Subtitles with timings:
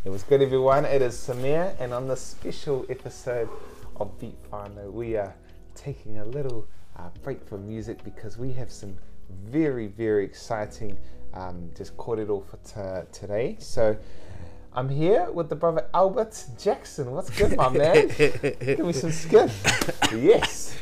[0.05, 0.83] It was good, everyone.
[0.85, 3.47] It is Samir, and on this special episode
[3.95, 5.33] of Beat Whānau, we are
[5.75, 8.97] taking a little uh, break from music because we have some
[9.45, 10.97] very, very exciting
[11.33, 13.55] um, just caught it all for today.
[13.59, 13.95] So
[14.73, 17.11] I'm here with the brother Albert Jackson.
[17.11, 18.09] What's good, my man?
[18.09, 19.49] Give me some skin.
[20.11, 20.75] yes.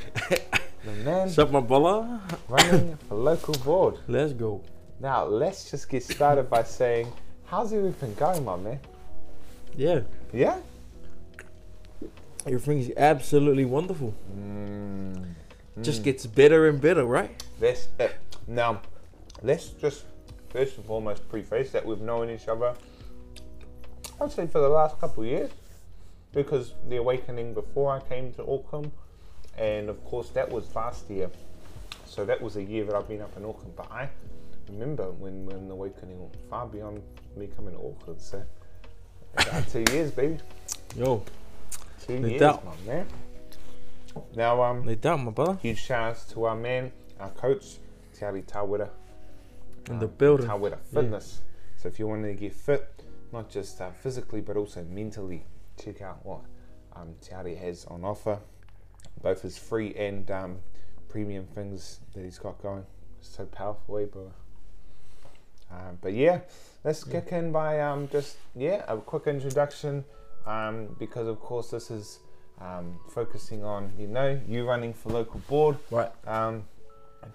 [0.84, 2.20] The man What's my brother?
[2.50, 4.00] running for local board.
[4.08, 4.64] Let's go.
[5.00, 7.12] Now, let's just get started by saying,
[7.46, 8.80] how's everything going, my man?
[9.76, 10.02] Yeah,
[10.34, 10.60] Yeah?
[12.46, 14.14] everything's absolutely wonderful.
[14.36, 15.26] Mm,
[15.82, 17.44] Just gets better and better, right?
[17.60, 18.08] Let's, uh,
[18.48, 18.82] now,
[19.44, 20.06] let's just
[20.50, 22.74] first and foremost preface that we've known each other,
[24.20, 25.52] I'd say for the last couple of years,
[26.34, 28.92] because the awakening before I came to Auckland,
[29.58, 31.30] and of course that was last year.
[32.06, 34.10] So that was a year that I've been up in Auckland, but I
[34.68, 37.02] remember when, when the awakening went far beyond
[37.38, 38.20] me coming to Auckland.
[38.22, 38.44] So
[39.70, 40.38] two years, baby,
[40.96, 41.24] Yo,
[42.06, 42.66] two years, doubt.
[42.66, 43.08] my man.
[44.36, 45.58] Now, um, no doubt, my brother.
[45.62, 47.78] Huge shout outs to our man, our coach,
[48.14, 48.90] Te Ari Tawera.
[49.90, 50.48] In the building.
[50.48, 51.42] Tawera Fitness.
[51.78, 55.46] So if you want to get fit, not just uh, physically but also mentally,
[55.82, 56.42] check out what
[56.96, 58.40] um, Te Ari has on offer.
[59.24, 60.58] Both his free and um,
[61.10, 62.86] premium things that he's got going.
[63.22, 64.32] So powerful, eh, bro?
[65.72, 66.42] Um, but yeah,
[66.84, 70.04] let's kick in by um, just yeah a quick introduction
[70.46, 72.20] um, because of course this is
[72.60, 76.12] um, focusing on you know you running for local board Right.
[76.28, 76.64] um,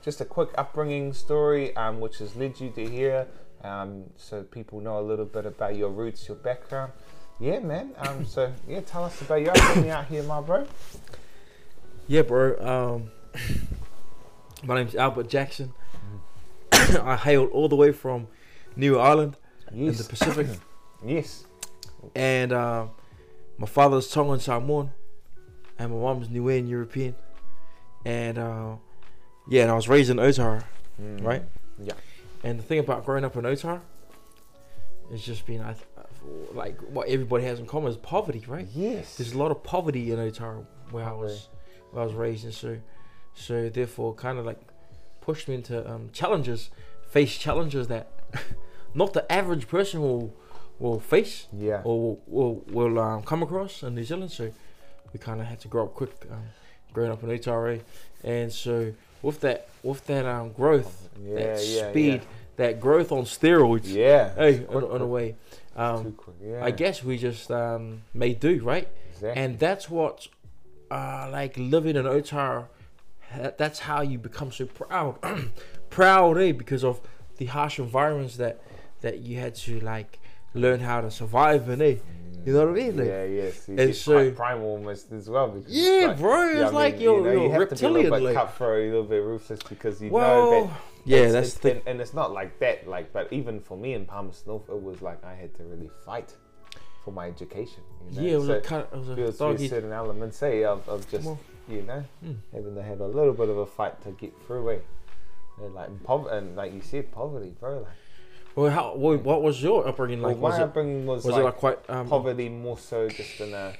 [0.02, 3.26] just a quick upbringing story, um, which has led you to here,
[3.62, 6.92] um, so people know a little bit about your roots, your background.
[7.38, 7.90] Yeah, man.
[7.98, 10.66] Um, so yeah, tell us about your upbringing out here, my bro.
[12.08, 12.56] Yeah, bro.
[12.58, 13.10] Um,
[14.64, 15.72] my name's Albert Jackson.
[17.02, 18.28] I hailed all the way from
[18.76, 19.36] New Ireland
[19.72, 20.46] in the Pacific,
[21.04, 21.44] yes.
[22.14, 22.86] and uh,
[23.58, 24.92] my father's Tongan Samoan,
[25.78, 27.14] and my mom's Niuean European,
[28.04, 28.76] and uh,
[29.48, 30.64] yeah, and I was raised in Otara.
[31.00, 31.24] Mm.
[31.24, 31.42] Right.
[31.78, 31.94] Yeah.
[32.42, 33.80] And the thing about growing up in Otar
[35.12, 35.74] is just being I
[36.52, 38.66] like what everybody has in common is poverty, right?
[38.74, 39.16] Yes.
[39.16, 41.48] There's a lot of poverty in Otar where I was
[41.90, 42.78] where I was raised, and so
[43.34, 44.60] so therefore kind of like
[45.26, 46.70] pushed me into um, challenges,
[47.16, 48.06] face challenges that
[48.94, 50.32] not the average person will
[50.78, 51.80] will face Yeah.
[51.84, 54.30] or will will, will um, come across in New Zealand.
[54.30, 54.44] So
[55.12, 56.44] we kind of had to grow up quick, um,
[56.92, 57.80] growing up in Otara,
[58.24, 58.92] and so
[59.22, 61.34] with that with that um, growth, Yeah.
[61.34, 61.90] that yeah.
[61.90, 62.20] speed,
[62.56, 63.86] that growth on steroids.
[63.86, 64.34] Yeah.
[64.34, 65.34] Hey, Quick, in a way,
[65.76, 66.16] um.
[66.62, 68.88] I guess we just um, made do, right?
[69.12, 69.42] Exactly.
[69.42, 70.28] And that's what,
[70.90, 72.66] uh, like living in Otar, ha-
[73.56, 75.18] that's how you become so proud,
[75.90, 76.52] proud, eh?
[76.52, 77.00] Because of
[77.38, 78.60] the harsh environments that
[79.02, 80.18] that you had to like
[80.54, 81.96] learn how to survive in, eh?
[82.44, 82.96] You know what I mean?
[82.96, 83.68] Like, yeah, yes.
[83.68, 85.48] You and so- primal almost as well.
[85.48, 87.84] Because Yeah, like- bro, it's like mean, you're- you know, you're you have to be
[87.84, 90.70] a reptilian, little bit like- cutthroat, a little bit ruthless because you know that
[91.04, 92.86] yeah, It's- that's it's- the and, and it's not like that.
[92.88, 95.90] Like, but even for me in Palmerston North, it was like I had to really
[96.04, 96.34] fight
[97.04, 97.82] for my education.
[98.10, 98.22] You know?
[98.28, 99.92] yeah, it was so a kind of, it was a feels dog there's eat- certain
[99.92, 102.36] elements, say, of, of just Well, you know mm.
[102.52, 104.86] having to have a little bit of a fight to get through it.
[105.62, 107.78] And like pov- and like you said, poverty, bro.
[107.78, 107.86] Like,
[108.54, 108.94] Well, how?
[108.94, 110.40] What, what was your upbringing well, like?
[110.40, 113.40] Was my it upbringing was, was like, it like quite um, poverty more so just
[113.40, 113.72] in a,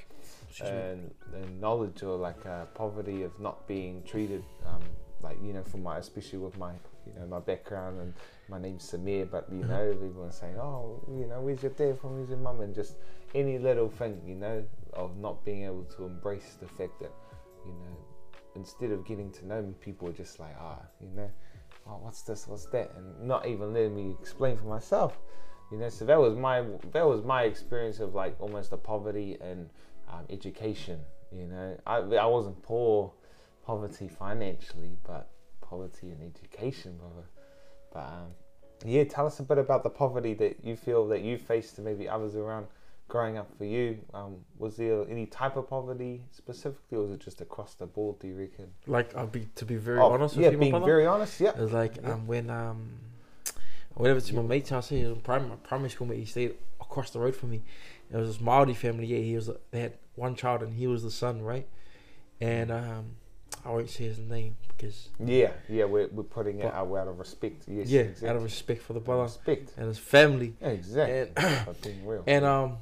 [0.49, 0.75] excuse me.
[0.75, 2.37] and and knowledge or like
[2.73, 4.81] poverty of not being treated um,
[5.21, 6.71] like you know from my especially with my
[7.05, 8.13] you know my background and
[8.49, 9.69] my name's Samir but you Mhm.
[9.69, 12.95] know everyone's saying oh you know where's your dad from where's your mum and just
[13.35, 14.63] any little thing you know
[14.93, 17.11] of not being able to embrace the fact that
[17.67, 17.97] you know
[18.55, 21.29] instead of getting to know me people are just like ah you know
[21.87, 25.19] oh what's this what's that and not even letting me explain for myself
[25.71, 29.37] you know so that was my that was my experience of like almost the poverty
[29.41, 29.69] and
[30.09, 30.99] um, education.
[31.31, 33.11] You know, I I wasn't poor,
[33.65, 35.29] poverty financially, but
[35.61, 37.27] poverty and education, brother.
[37.93, 38.31] But um,
[38.85, 41.85] yeah, tell us a bit about the poverty that you feel that you faced and
[41.85, 42.67] maybe others around
[43.07, 43.99] growing up for you.
[44.13, 48.19] Um, was there any type of poverty specifically, or was it just across the board?
[48.19, 48.67] Do you reckon?
[48.85, 50.85] Like I'll be to be very Oh, honest with yeah, you, being brother.
[50.85, 51.39] very honest.
[51.39, 51.49] Yeah.
[51.49, 52.13] It was like Yeah.
[52.13, 52.89] um, when um,
[53.97, 54.89] I went over to my mate's house.
[54.89, 56.19] He was in primary, primary school mate.
[56.19, 57.63] He stayed across the road from me.
[58.11, 59.05] It was this Maori family.
[59.07, 59.49] Yeah, he was.
[59.71, 61.67] They had one child, and he was the son, right?
[62.39, 63.05] And um,
[63.65, 67.17] I won't say his name because Yeah, yeah, we're, we're putting it out, out of
[67.19, 67.63] respect.
[67.67, 68.29] Yes, yeah, exactly.
[68.29, 69.73] out of respect for the brother respect.
[69.75, 70.53] and his family.
[70.61, 71.31] Yeah, exactly.
[71.35, 72.77] And and um,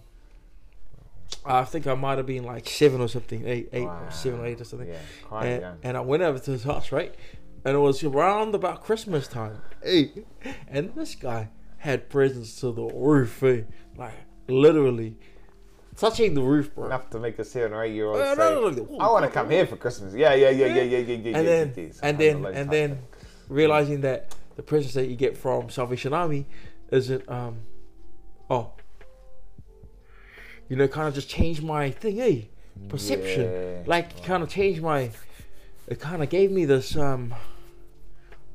[1.46, 4.46] I think I might have been like seven or something, eight, eight or seven or
[4.46, 4.88] eight or something.
[4.88, 5.78] Yeah, quite and, young.
[5.84, 7.14] and I went over to his house, right?
[7.64, 9.62] And it was around about Christmas time.
[9.84, 10.26] Hey,
[10.68, 13.62] and this guy had presents to the roof, eh?
[13.96, 14.14] like
[14.48, 15.18] literally
[15.96, 16.88] touching the roof, bro.
[16.88, 19.10] Enough to make a seven or eight year old Uh, say, no, no, no, I
[19.12, 20.14] want to come here for Christmas.
[20.14, 21.14] Yeah, yeah, yeah, yeah, yeah, yeah, yeah.
[21.16, 23.00] And yeah, then, yeah, and then, and then,
[23.50, 26.48] realizing that the presents that you get from Salvation Army
[26.92, 27.60] isn't, um,
[28.50, 28.72] oh,
[30.70, 32.42] you know, kind of just changed my thing, eh?
[32.90, 33.44] perception.
[33.52, 33.84] Yeah.
[33.86, 35.10] like kind of changed my
[35.88, 37.34] it kind of gave me this um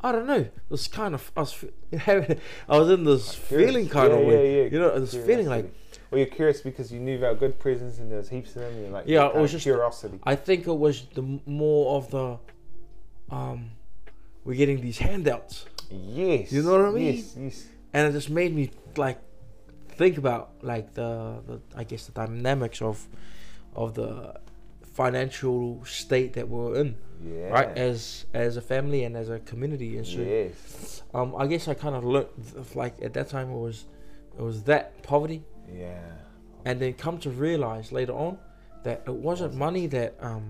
[0.03, 1.71] I don't know this kind of I was, fe-
[2.69, 4.71] I was in this feeling kind Yeah, of yeah, way yeah.
[4.71, 5.73] you know this feeling like
[6.11, 8.75] Well, you're curious because you knew about good prisons and there was heaps of them.
[8.85, 10.19] And like, Yeah, yeah, it was just- curiosity.
[10.25, 12.37] I think it was the more of the
[13.35, 13.71] um
[14.45, 16.53] we're getting these handouts yes.
[16.53, 17.15] You know what I mean?
[17.17, 17.67] Yes, yes.
[17.95, 19.19] and it just made me like
[20.01, 21.11] think about like the,
[21.47, 22.97] the I guess the dynamics of
[23.77, 24.11] of the
[25.01, 27.51] financial state that we're in Yeah.
[27.59, 31.03] right as as a family and as a community and so Yes.
[31.17, 32.29] um, I guess I kind of learned
[32.83, 33.79] like at that time it was
[34.39, 35.41] it was that poverty,
[35.85, 36.01] Yeah.
[36.65, 38.39] and then come to realize later on
[38.85, 40.45] that it wasn't money that um,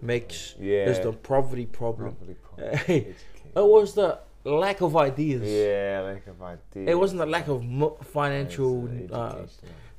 [0.00, 0.90] makes Yeah.
[0.90, 2.14] is the poverty problem.
[2.14, 3.14] Property problem.
[3.62, 4.10] It was the
[4.50, 5.42] lack of ideas.
[5.42, 6.88] Yeah, like of ideas.
[6.88, 9.36] It wasn't a lack of mo- financial uh,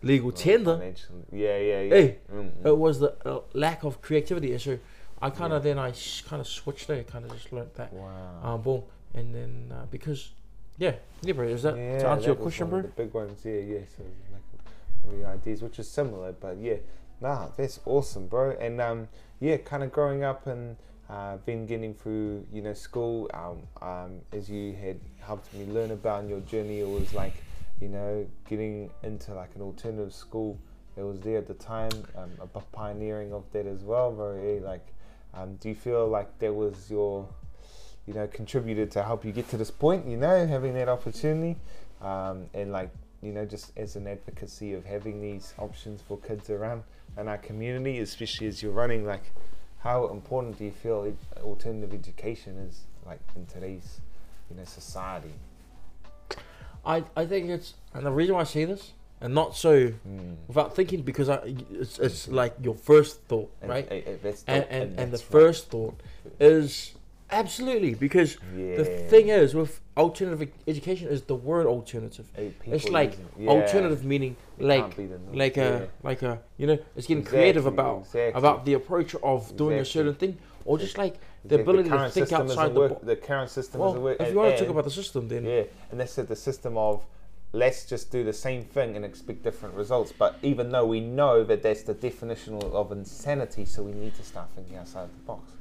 [0.02, 0.78] legal Well, tender.
[0.78, 1.96] financial- Yeah, yeah, yeah.
[1.96, 2.66] Hey, Mm, mm.
[2.66, 4.78] It was the uh, lack of creativity, and so
[5.22, 5.74] I kind of Yeah.
[5.74, 5.92] then I
[6.30, 7.04] kind of switched there.
[7.04, 7.92] Kind of just learned that.
[7.94, 8.40] Wow.
[8.44, 8.84] Um, boom,
[9.14, 10.32] and then uh, because
[10.78, 11.48] yeah, yeah, bro.
[11.48, 12.82] Is that to answer that your question, bro?
[12.84, 13.80] The big ones, yeah, yeah.
[13.96, 14.04] So
[15.10, 16.76] like ideas, which is similar, but yeah,
[17.22, 18.52] nah, that's awesome, bro.
[18.60, 19.08] And um,
[19.40, 20.78] yeah, kind of growing up and
[21.10, 23.30] uh, been getting through, you know, school.
[23.34, 27.36] Um, um, as you had helped me learn about in your journey, it was like,
[27.82, 30.58] you know, getting into like an alternative school.
[30.96, 34.12] It was there at the time, um, a pioneering of that as well,
[34.42, 34.86] eh, Like,
[35.34, 37.28] um, do you feel like that was your
[38.08, 41.58] you know, contributed to help you get to this point, you know, having that opportunity.
[42.02, 42.90] Um, and like,
[43.22, 46.84] you know, just as an advocacy of having these options for kids around
[47.18, 49.34] in our community, especially as you're running, like,
[49.80, 51.12] how important do you feel
[51.44, 54.02] alternative education is, like, in today's,
[54.50, 55.34] you know, society?
[56.86, 60.36] I I think it's and the reason why I say this and not so Mm.
[60.48, 63.88] without thinking because I it's, it's like your first thought, And- right?
[63.92, 65.26] eh, that's And and, and the right.
[65.38, 66.00] first thought
[66.40, 66.94] is
[67.32, 68.78] absolutely because yeah.
[68.78, 72.26] the thing is with alternative education is the word alternative.
[72.66, 75.64] It's like yeah, alternative meaning like can't be the norm, like yeah.
[75.64, 78.40] a like a you know it's getting creative about exactly.
[78.40, 81.62] about the approach of doing a certain thing or just like the Exactly.
[81.62, 83.06] ability to think outside the work- box.
[83.06, 85.64] The current system Well, if and- you want to talk about the system, then Yeah,
[85.92, 87.06] and that's the system of
[87.54, 90.12] let's just do the same thing and expect different results.
[90.12, 94.24] But even though we know that that's the definition of insanity, so we need to
[94.24, 95.54] start thinking outside the box.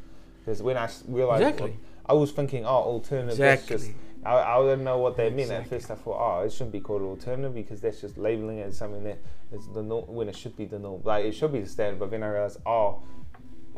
[0.47, 1.77] Because when I realized, Exactly.
[2.07, 3.33] I was thinking, oh, alternative.
[3.33, 3.77] Exactly.
[3.77, 3.91] just
[4.25, 5.91] I, I didn't know what they meant at first.
[5.91, 9.03] I thought, oh, it shouldn't be called alternative because that's just labeling it as something
[9.05, 9.19] that
[9.53, 11.03] is the norm when it should be the norm.
[11.05, 11.99] Like it should be the standard.
[11.99, 13.03] But then I realized, oh,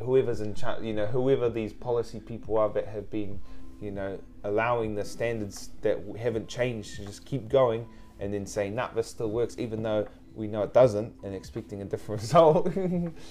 [0.02, 3.40] whoever's in charge, you know, whoever these policy people are that have been,
[3.80, 7.86] you know, allowing the standards that haven't changed to just keep going
[8.20, 11.80] and then saying, nah, this still works, even though we know it doesn't, and expecting
[11.80, 12.66] a different result.
[12.70, 13.12] Mm.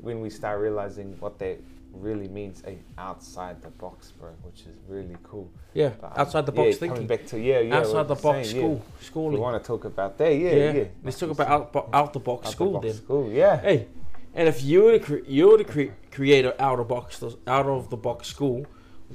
[0.00, 1.60] When we start realizing what that
[2.00, 5.50] really means, a outside the box, bro, which is really cool.
[5.74, 8.14] yeah, But, um, outside the yeah, box coming thinking, back to yeah, yeah, outside the
[8.14, 9.30] box saying, school, Yeah.
[9.30, 10.84] We want to talk about that, yeah, yeah.
[11.04, 12.94] let's Like talk about out, bo- out the box said, school the box then.
[12.96, 13.60] School, yeah.
[13.60, 13.88] Hey,
[14.34, 17.22] and if you were to cre- you were to cre- create an out of box
[17.46, 18.66] out of the box school,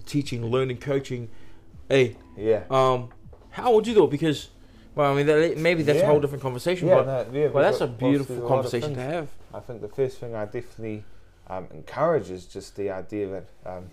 [0.05, 1.29] teaching, learning, coaching,
[1.89, 2.63] hey, Yeah.
[2.69, 3.09] um,
[3.51, 4.09] how would you do it?
[4.09, 4.49] Because,
[4.95, 7.63] well, I mean, that, maybe that's a whole different conversation, Yeah, but no, yeah, well,
[7.63, 9.27] that's a beautiful a conversation to have.
[9.53, 11.03] I think the first thing I definitely
[11.51, 13.83] um, encourage is just the idea that um,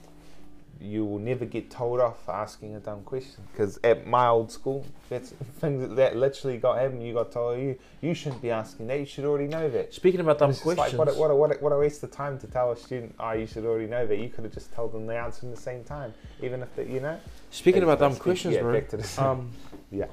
[0.80, 3.42] you will never get told off for asking a dumb question.
[3.50, 7.04] Because at my old school, that's things that literally got happened.
[7.04, 9.00] You got told you you shouldn't be asking that.
[9.00, 9.92] You should already know that.
[9.92, 12.12] Speaking about dumb questions, like what a, what, a, what, a, what a waste of
[12.12, 14.18] time to tell a student, oh, you should already know that.
[14.18, 17.00] You could have just told them the answer in the same time, even if you
[17.00, 17.18] know.
[17.50, 18.72] speaking about dumb questions, yeah, bro.
[18.72, 19.50] back to the- Um,
[19.90, 20.06] Yeah.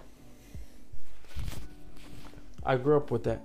[2.66, 3.42] I grew up with that.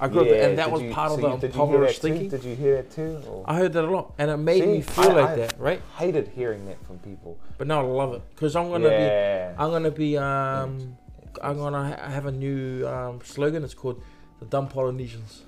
[0.00, 2.28] I grew Yeah, up, and that was you- part so of the impoverished thinking.
[2.28, 3.22] Did you hear that too?
[3.28, 3.44] Or?
[3.46, 5.80] I heard that a lot, and it made me feel I- like I- that, right?
[5.96, 7.38] hated hearing that from people.
[7.58, 9.54] But now I love it because I'm gonna be, yeah.
[9.58, 10.96] I'm gonna be, um,
[11.42, 13.62] I'm gonna ha- have a new um, slogan.
[13.64, 14.00] It's called
[14.38, 15.42] the dumb Polynesians.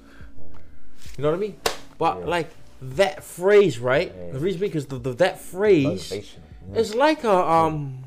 [1.16, 1.56] You know what I mean?
[1.98, 2.26] But Yeah.
[2.26, 2.50] like
[2.82, 4.12] that phrase, right?
[4.32, 6.12] The reason because the, the that phrase.
[6.12, 6.78] Yeah.
[6.78, 7.98] is like a um,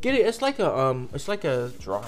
[0.00, 0.26] get it?
[0.26, 2.04] It's like a um, it's like a dry.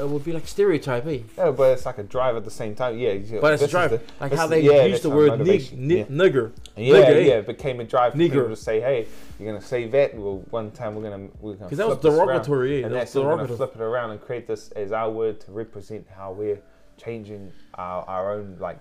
[0.00, 1.20] It would be like stereotype, eh?
[1.38, 2.98] No, but it's like a drive at the same time.
[2.98, 5.38] Yeah, you- But it's a drive, the- like how they yeah, use the word nig-
[5.38, 6.04] motivation, ni- yeah.
[6.06, 6.52] nigger.
[6.76, 7.18] Yeah, Nigger, eh?
[7.20, 8.30] yeah, it became a drive for Nigger.
[8.32, 9.06] people to say, "Hey,
[9.38, 12.12] you're gonna say that." Well, one time we're gonna we're gonna Because that was flip
[12.14, 12.26] around.
[12.26, 12.86] derogatory, yeah.
[12.86, 13.56] and that's it, we're gonna derogatory.
[13.70, 16.60] flip it around and create this as our word to represent how we're
[16.96, 18.78] changing our, our own like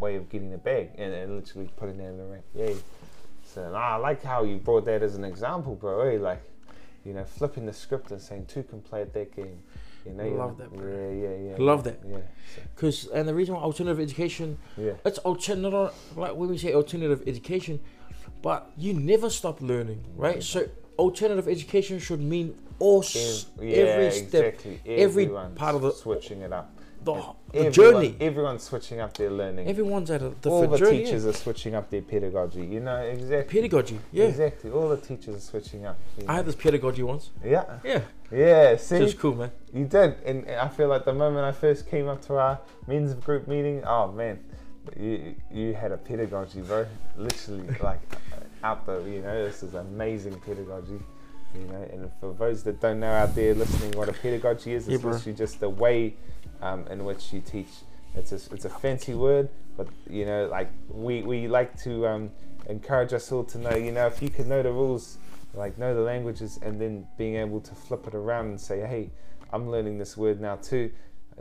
[0.00, 2.42] way of getting the bag and, and literally putting that in the ring.
[2.54, 2.70] Yeah.
[3.44, 6.00] So nah, I like how you brought that as an example, bro.
[6.02, 6.18] Eh?
[6.18, 6.42] Like,
[7.04, 9.58] you know, flipping the script and saying two can play at that game.
[10.08, 10.86] You know, Love that, bro.
[10.90, 11.56] Yeah, yeah, yeah.
[11.58, 12.00] Love that.
[12.08, 12.18] Yeah.
[12.74, 14.92] Because and the reason why alternative education yeah.
[15.04, 17.80] it's alternative like when we say alternative education
[18.42, 20.66] but you never stop learning right so
[20.98, 23.04] alternative education should mean all
[23.60, 24.80] yeah, every step exactly.
[24.86, 26.72] every part of the- switching it up.
[27.04, 27.14] The,
[27.52, 29.68] the everyone- journey Everyone's switching up their learning.
[29.68, 31.30] everyone's at a All the journey teachers yeah.
[31.30, 32.64] are switching up their pedagogy.
[32.64, 33.60] You know exactly.
[33.60, 34.70] pedagogy yeah Exactly.
[34.70, 35.96] All the teachers are switching up.
[36.18, 36.32] you I know.
[36.34, 37.78] had this pedagogy once Yeah.
[37.84, 38.00] yeah
[38.32, 38.70] Yeah.
[38.70, 41.88] it See, was cool man you did, and I feel like the moment I first
[41.88, 44.40] came up to our men's group meeting, oh man,
[44.98, 46.86] you you had a pedagogy, bro.
[47.16, 48.00] Literally, like
[48.64, 50.98] out the, you know, this is amazing pedagogy.
[51.54, 54.88] You know, and for those that don't know out there listening, what a pedagogy is,
[54.88, 55.12] Yeah, it's bro.
[55.12, 56.14] literally just the way
[56.62, 57.68] um, in which you teach.
[58.14, 62.30] It's a, it's a fancy word, but you know, like we, we like to um,
[62.68, 65.18] encourage us all to know, you know, if you can know the rules,
[65.54, 69.10] like know the languages, and then being able to flip it around and say, hey,
[69.52, 70.90] I'm learning this word now too,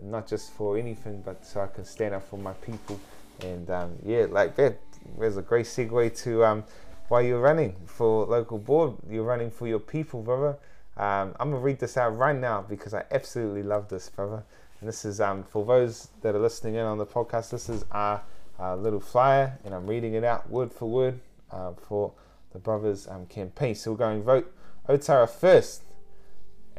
[0.01, 2.99] not just for anything, but so I can stand up for my people.
[3.41, 4.79] And um, yeah, like that,
[5.17, 6.63] there's a great segue to um,
[7.07, 8.95] why you're running for local board.
[9.09, 10.57] You're running for your people, brother.
[10.97, 14.43] Um, I'm gonna read this out right now because I absolutely love this, brother.
[14.79, 17.49] And this is um, for those that are listening in on the podcast.
[17.49, 18.21] This is our,
[18.59, 21.19] little flyer, and I'm reading it out word for word
[21.51, 22.13] uh, for
[22.53, 23.75] the brothers um, campaign.
[23.75, 24.53] So we're going vote
[24.87, 25.83] Otara first,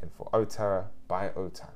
[0.00, 1.70] and for Otara by Otara.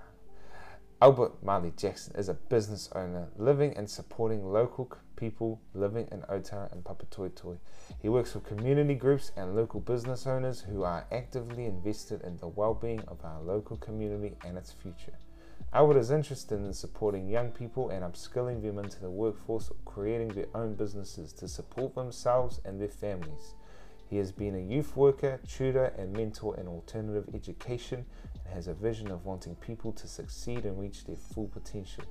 [1.01, 6.71] Albert Marley Jackson is a business owner living and supporting local people living in Otara
[6.73, 7.59] and Papatoetoe.
[8.01, 12.47] He works with community groups and local business owners who are actively invested in the
[12.47, 15.15] well-being of our local community and its future.
[15.75, 20.29] Albert is interested in supporting young people and upskilling them into the workforce or creating
[20.29, 23.55] their own businesses to support themselves and their families.
[24.11, 28.05] He has been a youth worker, tutor, and mentor in alternative education
[28.45, 32.05] and has a vision of wanting people to succeed and reach their full potential.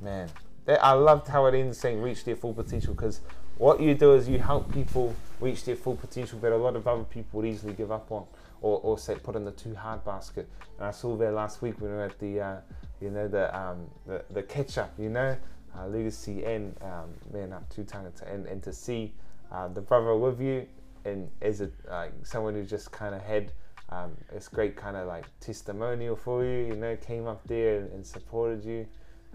[0.00, 0.28] Man,
[0.66, 3.22] that, I loved how it ends saying reach their full potential because
[3.58, 6.86] what you do is you help people reach their full potential that a lot of
[6.86, 8.24] other people would easily give up on
[8.62, 10.48] or, or say put in the too hard basket.
[10.78, 12.56] And I saw that last week when we were at the, uh,
[13.00, 15.36] you know, the, um, the, the catch up, you know,
[15.78, 19.12] uh, Legacy and um, Man Up Two Tongue and, and to see
[19.50, 20.66] uh, the brother with you
[21.04, 23.52] and as a like someone who just kind of had
[23.88, 24.12] um,
[24.52, 28.64] great kind of like testimonial for you, you know, came up there and, and supported
[28.64, 28.86] you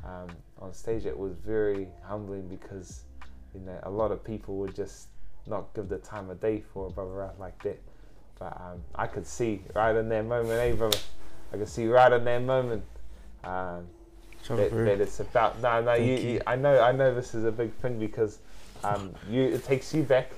[0.03, 0.27] um,
[0.59, 1.05] on stage.
[1.05, 3.03] It was very humbling because
[3.53, 5.09] you know a lot of people would just
[5.45, 7.81] not give the time of day for a brother out like that.
[8.39, 10.97] But um, I could see right in that moment, hey brother,
[11.53, 12.83] I could see right in that moment
[13.43, 13.87] um,
[14.49, 15.61] that, that it's about.
[15.61, 16.41] No, no, you, you.
[16.45, 17.13] I know, I know.
[17.15, 18.39] This is a big thing because
[18.83, 20.31] um, you it takes you back,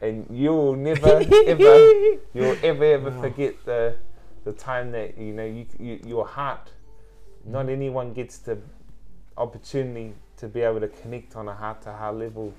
[0.00, 1.90] and you'll never ever
[2.34, 3.20] you'll ever ever Wow.
[3.20, 3.94] forget the
[4.44, 6.70] the time that you know you, you your heart.
[7.44, 8.58] Not anyone gets the
[9.36, 12.52] opportunity to be able to connect on a heart to heart level,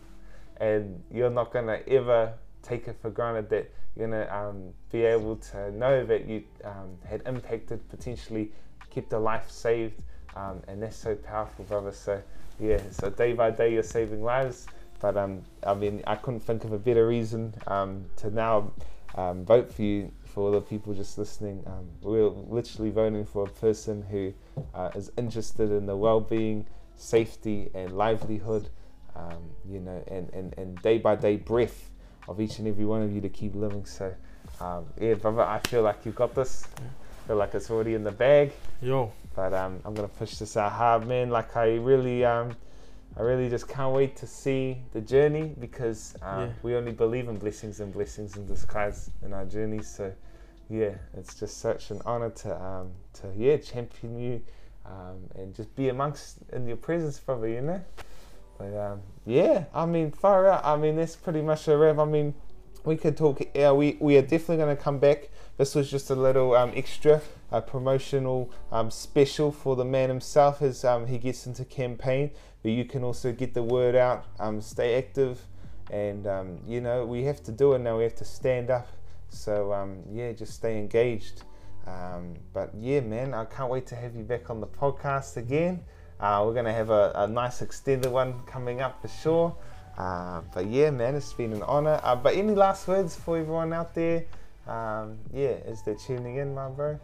[0.58, 2.34] and you're not gonna ever
[2.68, 6.98] take it for granted that you're gonna um, be able to know that you um,
[7.06, 8.52] had impacted potentially
[8.90, 10.02] kept a life saved
[10.36, 11.92] um, and that's so powerful brother.
[11.92, 12.22] So
[12.60, 14.68] yeah so day by day you're saving lives.
[15.00, 18.72] But um, I mean I couldn't think of a better reason um, to now
[19.16, 21.66] um, vote for you for all the people just listening.
[22.02, 24.34] We're literally voting for a person who
[24.74, 28.70] uh, is interested in the well-being safety and livelihood.
[29.68, 31.87] You know and, and, and day by day breath
[32.28, 33.86] of each and every one of you to keep living.
[33.86, 34.14] So,
[34.62, 36.68] um, yeah, brother, I feel like you've got this.
[36.78, 38.54] I feel like it's already in the bag.
[38.82, 41.30] Yo, But um, I'm gonna push this out hard, man.
[41.30, 42.56] Like I really, um,
[43.18, 46.50] I really just can't wait to see the journey because uh, Yeah.
[46.64, 49.82] we only believe in blessings and blessings in disguise in our journey.
[49.84, 50.12] So,
[50.70, 54.42] yeah, it's just such an honor to, um, to yeah, champion you,
[54.86, 57.48] um, and just be amongst in your presence, brother.
[57.48, 57.82] You know.
[58.58, 60.66] But um, yeah, I mean, far out.
[60.66, 62.00] I mean, that's pretty much a wrap.
[62.00, 62.34] I mean,
[62.86, 63.42] we could talk.
[63.54, 65.30] Yeah, we we are definitely going to come back.
[65.58, 67.22] This was just a little um, extra,
[67.52, 72.32] a promotional um, special for the man himself as um, he gets into campaign.
[72.64, 75.40] But you can also get the word out, um, stay active,
[75.92, 77.98] and um, you know we have to do it now.
[77.98, 78.88] We have to stand up.
[79.30, 79.74] So
[80.12, 81.44] yeah, just stay engaged.
[81.86, 85.84] But yeah, man, I can't wait to have you back on the podcast again.
[86.20, 89.56] Uh, we're gonna have a, a nice extended one coming up for sure.
[89.98, 92.00] Uh, but yeah, man, it's been an honor.
[92.04, 94.26] Uh, but any last words for everyone out there?
[94.68, 97.00] Um, yeah, as they're tuning in, my bro.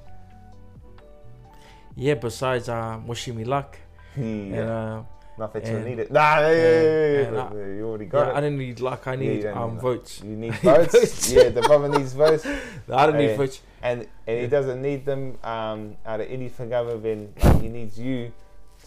[1.95, 2.15] yeah.
[2.15, 3.77] Besides, um, wishing me luck,
[4.15, 5.03] and yeah, uh,
[5.37, 6.11] not that you need it.
[6.11, 8.41] Nah, yeah, yeah, yeah, and I- you already got I it.
[8.41, 9.07] don't need luck.
[9.07, 10.21] I need um need votes.
[10.23, 11.31] You need votes.
[11.31, 12.45] yeah, the brother needs votes,
[12.91, 13.27] I don't Hey.
[13.27, 13.61] need votes.
[13.81, 17.99] and and he doesn't need them um, out of anything other than like, he needs
[17.99, 18.31] you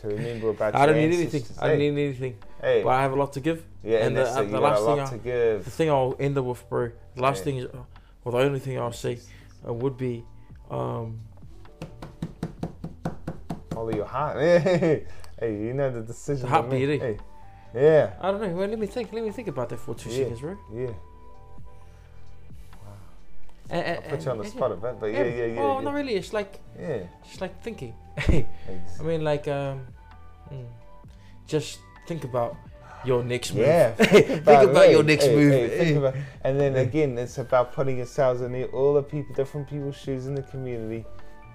[0.01, 0.75] to remember about.
[0.75, 1.45] I don't need anything.
[1.61, 2.37] I don't need anything.
[2.61, 3.65] Hey, But I have a lot to give.
[3.83, 5.65] yeah, and, and the- uh, the last a thing lot I- to give.
[5.65, 6.91] The thing I'll end up with, bro.
[7.15, 7.45] The last Yeah.
[7.45, 7.67] thing is,
[8.25, 9.19] well, the only thing I'll say
[9.67, 10.25] uh, would be,
[10.71, 11.21] um,
[13.71, 14.39] Follow your heart.
[14.41, 15.05] hey,
[15.43, 16.43] you know the decision.
[16.45, 16.99] The heartbeat, eh?
[16.99, 17.19] Hey,
[17.75, 18.49] yeah, I don't know.
[18.49, 19.13] Well, let me think.
[19.13, 20.17] Let me think about that for two Yeah.
[20.17, 20.57] seconds, bro.
[20.73, 20.93] yeah.
[23.85, 25.61] And, I'll put you on the spot a bit, but yeah, yeah, yeah.
[25.61, 25.85] Oh, yeah.
[25.85, 26.15] not really.
[26.15, 27.01] It's like, Yeah.
[27.27, 27.95] just like thinking.
[28.19, 28.47] I
[29.03, 29.87] mean, like, um,
[30.53, 30.65] mm,
[31.47, 32.57] just think about
[33.05, 33.67] your next move.
[33.67, 35.53] Yeah, think about, hey, your next hey, move.
[35.53, 36.15] hey, think about-
[36.45, 40.27] and then again, it's about putting yourselves in the, all the people, different people's shoes
[40.27, 41.05] in the community,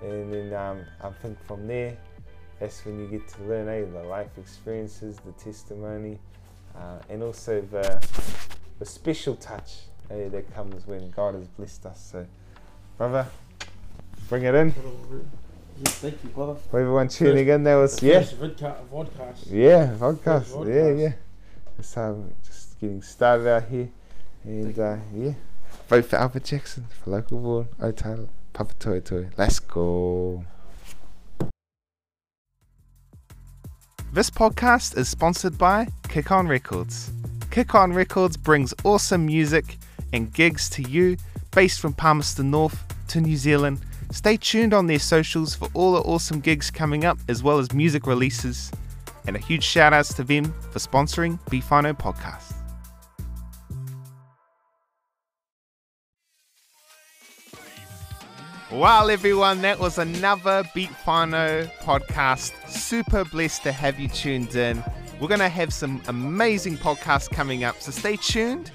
[0.02, 1.98] and then um, I think from there,
[2.60, 6.20] that's when you get to learn, hey, the life experiences, the testimony,
[6.76, 8.02] uh, and also the
[8.80, 12.10] the special touch hey, that comes when God has blessed us.
[12.12, 12.26] So,
[12.98, 13.28] brother,
[14.30, 14.74] bring it in.
[15.78, 16.56] Yeah, thank you, brother.
[16.70, 18.22] For everyone tuning in, that was yeah.
[18.22, 19.48] First vodcast.
[19.50, 20.46] Yeah, podcast.
[20.46, 21.14] First Yeah, yeah.
[21.82, 23.90] So how we're just getting started out here.
[24.44, 25.34] And uh, yeah.
[25.88, 27.68] Vote for Albert Jackson for local board.
[27.80, 29.32] Otala, Papatoetoe.
[29.38, 30.46] Let's go.
[34.14, 37.12] This podcast is sponsored by Kick On Records.
[37.50, 39.78] Kick On Records brings awesome music
[40.14, 41.18] and gigs to you
[41.52, 43.80] based from Palmerston North to New Zealand.
[44.12, 47.72] Stay tuned on their socials for all the awesome gigs coming up as well as
[47.74, 48.72] music releases.
[49.28, 52.54] And a huge shout outs to them for sponsoring Beat Whānau Podcast.
[58.72, 62.54] Well, everyone, that was another Beat Whānau podcast.
[62.70, 64.82] Super blessed to have you tuned in.
[65.20, 68.72] We're going to have some amazing podcasts coming up, so stay tuned.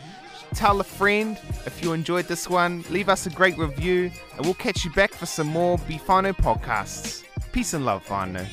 [0.57, 2.83] Tell a friend if you enjoyed this one.
[2.89, 6.35] Leave us a great review, and we'll catch you back for some more Beat Whānau
[6.35, 7.25] podcasts.
[7.53, 8.47] Peace and love, Whānau.